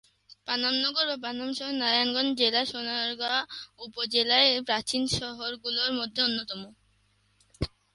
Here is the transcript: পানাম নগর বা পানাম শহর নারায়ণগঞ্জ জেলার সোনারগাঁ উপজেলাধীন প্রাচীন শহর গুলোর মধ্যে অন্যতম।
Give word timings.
পানাম 0.47 0.75
নগর 0.83 1.05
বা 1.09 1.17
পানাম 1.25 1.49
শহর 1.57 1.73
নারায়ণগঞ্জ 1.73 2.31
জেলার 2.39 2.65
সোনারগাঁ 2.65 3.39
উপজেলাধীন 3.79 4.59
প্রাচীন 4.67 5.03
শহর 5.17 5.51
গুলোর 5.63 5.91
মধ্যে 5.99 6.19
অন্যতম। 6.27 6.61